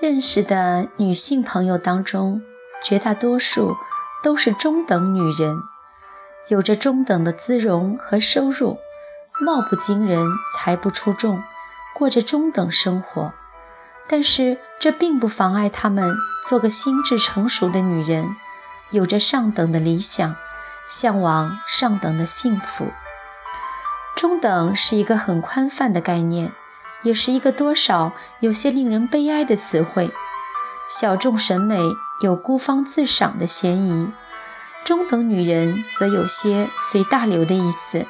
[0.00, 2.40] 认识的女性朋友当中，
[2.84, 3.76] 绝大多数
[4.22, 5.58] 都是中等女人，
[6.48, 8.78] 有着中等的姿容和收入，
[9.40, 10.24] 貌不惊人，
[10.54, 11.42] 才不出众，
[11.96, 13.34] 过着中等生活。
[14.08, 16.14] 但是这并不妨碍她们
[16.48, 18.36] 做个心智成熟的女人，
[18.90, 20.36] 有着上等的理想，
[20.86, 22.86] 向往上等的幸福。
[24.14, 26.52] 中等是一个很宽泛的概念。
[27.02, 30.10] 也是一个多少有些令人悲哀的词汇，
[30.88, 31.78] 小众审美
[32.20, 34.10] 有孤芳自赏的嫌疑，
[34.84, 38.06] 中等女人则有些随大流的意思。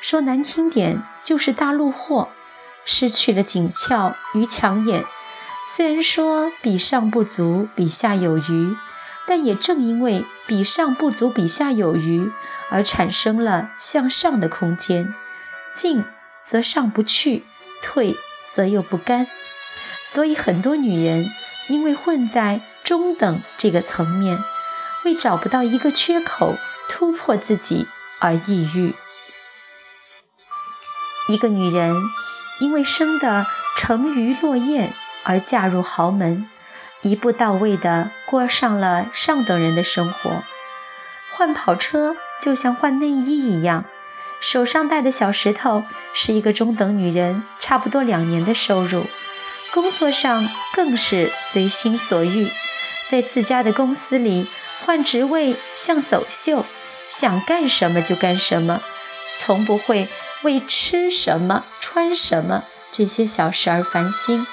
[0.00, 2.28] 说难听点，就是大陆货，
[2.84, 5.04] 失去了紧俏与抢眼。
[5.66, 8.76] 虽然说比上不足，比下有余，
[9.26, 12.32] 但也正因为比上不足，比下有余，
[12.70, 15.14] 而产生了向上的空间。
[15.74, 16.04] 进
[16.42, 17.44] 则上不去。
[17.82, 18.16] 退
[18.48, 19.26] 则又不甘，
[20.04, 21.30] 所以很多女人
[21.68, 24.42] 因为混在中等这个层面，
[25.04, 26.56] 为找不到一个缺口
[26.88, 27.86] 突破自己
[28.20, 28.94] 而抑郁。
[31.28, 31.94] 一个女人
[32.60, 36.48] 因为生的沉鱼落雁而嫁入豪门，
[37.02, 40.42] 一步到位的过上了上等人的生活。
[41.30, 43.84] 换跑车就像换内衣一样。
[44.40, 49.06] 手上戴的小石头是一个中等女人差不多两年的收入，
[49.72, 52.50] 工作上更是随心所欲，
[53.10, 54.48] 在自家的公司里
[54.84, 56.64] 换职位像走秀，
[57.08, 58.80] 想干什么就干什么，
[59.36, 60.08] 从不会
[60.42, 64.46] 为吃什么穿什么这些小事而烦心。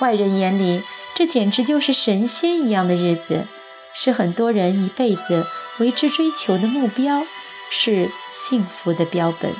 [0.00, 0.82] 外人眼里，
[1.14, 3.46] 这简直就是神仙一样的日子，
[3.94, 5.46] 是很多人一辈子
[5.78, 7.24] 为之追求的目标。
[7.70, 9.54] 是幸福的标本。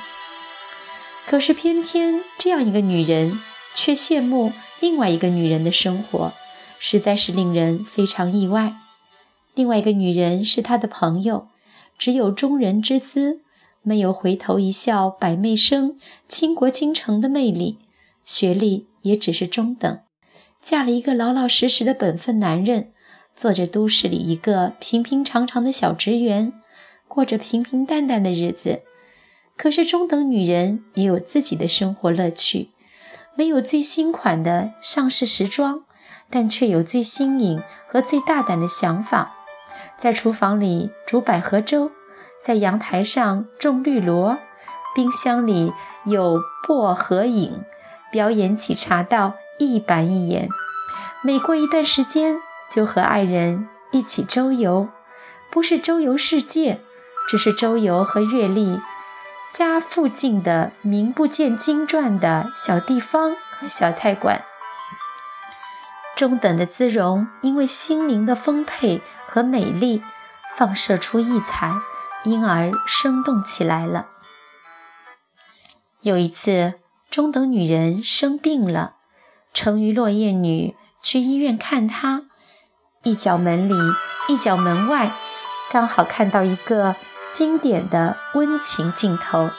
[1.26, 3.40] 可是偏偏这样一个女人
[3.74, 6.32] 却羡慕另外一个女人的生活，
[6.78, 8.76] 实在是令人非常意外。
[9.54, 11.48] 另外一个女人是她的朋友，
[11.98, 13.40] 只有中人之姿，
[13.82, 17.78] 没有回头一笑百媚生、倾国倾城的魅力，
[18.24, 20.00] 学历也只是中等，
[20.60, 22.92] 嫁了一个老老实实的本分男人，
[23.34, 26.52] 做着都市里一个平平常常的小职员。
[27.16, 28.82] 过着平平淡淡的日子，
[29.56, 32.68] 可是中等女人也有自己的生活乐趣，
[33.34, 35.84] 没有最新款的上市时装，
[36.28, 39.34] 但却有最新颖和最大胆的想法。
[39.96, 41.90] 在厨房里煮百合粥，
[42.38, 44.36] 在阳台上种绿萝，
[44.94, 45.72] 冰箱里
[46.04, 46.38] 有
[46.68, 47.62] 薄荷饮，
[48.12, 50.50] 表演起茶道一板一眼。
[51.24, 52.36] 每过一段时间，
[52.70, 54.90] 就和爱人一起周游，
[55.50, 56.80] 不是周游世界。
[57.26, 58.80] 只是周游和阅历
[59.50, 64.44] 家附近的名不见经传的小地方和小菜馆，
[66.16, 70.02] 中等的姿容因为心灵的丰沛和美丽
[70.56, 71.72] 放射出异彩，
[72.24, 74.08] 因而生动起来了。
[76.00, 76.74] 有一次，
[77.10, 78.96] 中等女人生病了，
[79.52, 82.22] 沉鱼落雁女去医院看她，
[83.02, 83.74] 一脚门里，
[84.28, 85.12] 一脚门外，
[85.70, 86.94] 刚好看到一个。
[87.30, 89.50] 经典的温情镜头，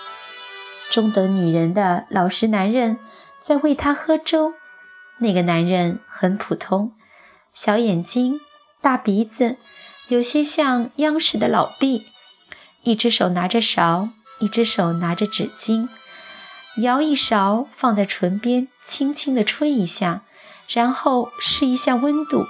[0.90, 2.98] 中等女人的老实男人
[3.40, 4.54] 在喂她喝粥。
[5.20, 6.94] 那个男人很普通，
[7.52, 8.40] 小眼睛，
[8.82, 9.58] 大鼻子，
[10.08, 12.08] 有些像央视的老毕。
[12.84, 15.90] 一只手拿着勺，一只手拿着纸巾，
[16.78, 20.22] 舀一勺放在唇边，轻轻地吹一下，
[20.70, 22.46] 然后试一下温度，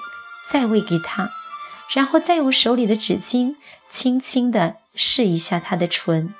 [0.49, 1.31] 再喂给她，
[1.89, 3.55] 然后再用手里的纸巾
[3.89, 4.75] 轻轻地。
[4.97, 6.33] 试一下她的唇，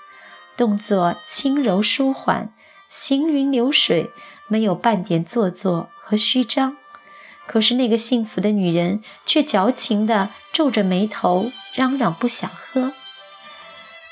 [0.57, 2.52] 动作轻柔舒缓，
[2.90, 4.11] 行云流水，
[4.49, 6.76] 没有半点做作和虚张。
[7.46, 12.91] 可是那个幸福的女人却矫情地皱着眉头，嚷嚷不想喝。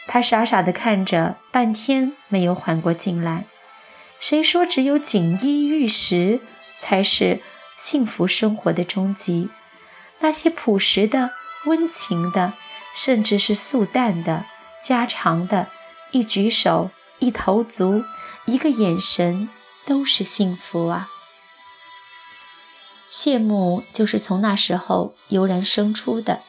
[0.07, 3.45] 她傻傻地看着，半天没有缓过劲来。
[4.19, 6.39] 谁说只有锦衣玉食
[6.77, 7.41] 才是
[7.75, 9.49] 幸福生活的终极？
[10.19, 11.31] 那些朴实的、
[11.65, 12.53] 温情的。
[12.95, 14.45] 甚至是素淡的、
[14.81, 15.67] 家常的，
[16.11, 16.89] 一举手、
[17.19, 18.03] 一投足、
[18.45, 19.49] 一个眼神，
[19.85, 21.09] 都是幸福啊！
[23.11, 26.41] 羡慕就是从那时候油然生出的，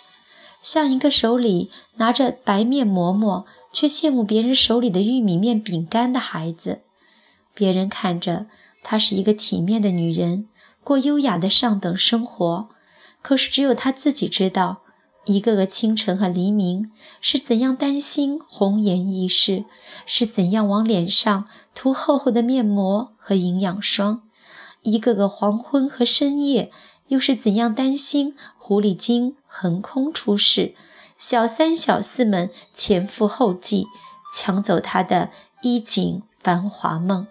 [0.62, 6.82] 像一个手里拿着白面馍馍，却羡慕别人手里的玉米面饼干的孩子。
[7.54, 8.46] 别人看着
[8.82, 10.48] 她是一个体面的女人，
[10.84, 12.68] 过优雅的上等生活，
[13.20, 14.82] 可是只有她自己知道。
[15.26, 16.88] 一个个清晨和黎明
[17.20, 19.64] 是怎样担心红颜易逝，
[20.06, 24.22] 是怎样往脸上涂厚厚的面膜和营养霜；
[24.82, 26.70] 一个个黄昏和深夜
[27.08, 30.76] 又是怎样担心狐狸精横空出世，
[31.16, 33.86] 小三小四们前赴后继，
[34.32, 35.30] 抢走他的
[35.62, 37.26] 衣锦繁华梦。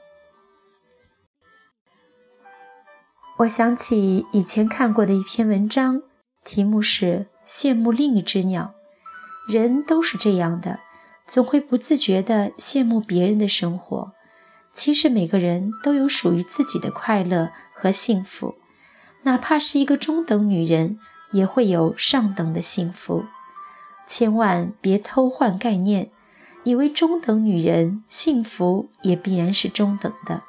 [3.40, 6.02] 我想起以前看过的一篇文章，
[6.44, 8.74] 题目是《羡慕另一只鸟》。
[9.54, 10.80] 人都是这样的，
[11.28, 14.14] 总会不自觉地羡慕别人的生活。
[14.74, 18.56] 其实每个人都有属于自己的快乐和幸福，
[19.24, 21.00] 哪怕是一个中等女人，
[21.32, 23.26] 也会有上等的幸福。
[24.06, 26.12] 千万别偷换概念，
[26.64, 30.44] 以为中等女人幸福也必然是中等的。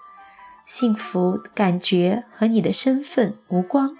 [0.64, 3.92] 幸福感觉和你的身份无关，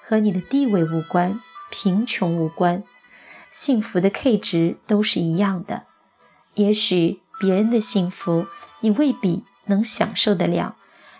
[0.00, 1.40] 和你的地位无关，
[1.72, 2.84] 贫穷无关。
[3.50, 5.86] 幸福的 K 值都是一样的。
[6.54, 8.46] 也许别人的幸福
[8.80, 10.76] 你未必能享受得了，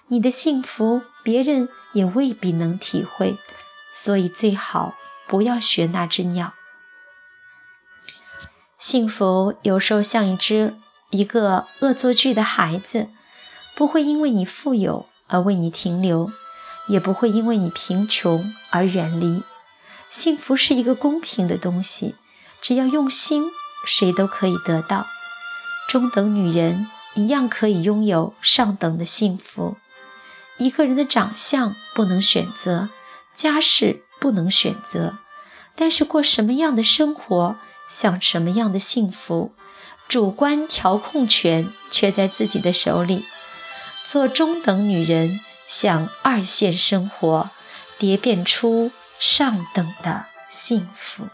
[0.07, 3.39] 你的幸福别人也未必能体会。
[3.93, 4.95] 所以最好
[5.27, 6.53] 不要学那只鸟。
[8.79, 10.77] 幸福有时候像一只
[11.11, 13.09] 一个恶作剧的孩子。
[13.75, 16.31] 不会因为你富有而为你停留，
[16.89, 19.43] 也不会因为你贫穷而远离。
[20.13, 22.17] 幸福是一个公平的东西，
[22.61, 23.45] 只要用心，
[23.87, 25.07] 谁都可以得到。
[25.89, 29.79] 中等女人一样可以拥有上等的幸福。
[30.59, 32.91] 一个人的长相不能选择，
[33.35, 35.17] 家世不能选择，
[35.75, 37.57] 但是过什么样的生活，
[37.89, 39.55] 享什么样的幸福，
[40.09, 43.25] 主观调控权却在自己的手里。
[44.05, 47.49] 做中等女人，享二线生活，
[47.99, 48.91] 蝶变出
[49.23, 51.29] 上等的幸福。